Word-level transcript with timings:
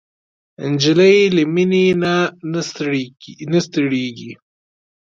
نجلۍ 0.71 1.17
له 1.35 1.43
مینې 1.53 1.85
نه 2.01 2.15
نه 3.53 3.59
ستړېږي. 3.71 4.31